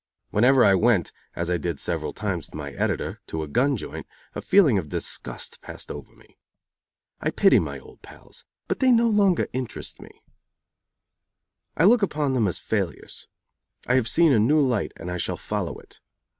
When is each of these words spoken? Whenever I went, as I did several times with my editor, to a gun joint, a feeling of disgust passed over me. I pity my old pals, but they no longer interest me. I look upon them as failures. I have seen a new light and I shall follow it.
Whenever 0.31 0.65
I 0.65 0.73
went, 0.73 1.11
as 1.35 1.51
I 1.51 1.57
did 1.57 1.79
several 1.79 2.11
times 2.11 2.47
with 2.47 2.55
my 2.55 2.71
editor, 2.71 3.19
to 3.27 3.43
a 3.43 3.47
gun 3.47 3.77
joint, 3.77 4.07
a 4.33 4.41
feeling 4.41 4.79
of 4.79 4.89
disgust 4.89 5.61
passed 5.61 5.91
over 5.91 6.15
me. 6.15 6.39
I 7.21 7.29
pity 7.29 7.59
my 7.59 7.77
old 7.77 8.01
pals, 8.01 8.43
but 8.67 8.79
they 8.79 8.91
no 8.91 9.07
longer 9.07 9.45
interest 9.53 10.01
me. 10.01 10.23
I 11.77 11.83
look 11.83 12.01
upon 12.01 12.33
them 12.33 12.47
as 12.47 12.57
failures. 12.57 13.27
I 13.85 13.93
have 13.93 14.07
seen 14.07 14.33
a 14.33 14.39
new 14.39 14.59
light 14.59 14.91
and 14.97 15.11
I 15.11 15.17
shall 15.17 15.37
follow 15.37 15.77
it. 15.77 15.99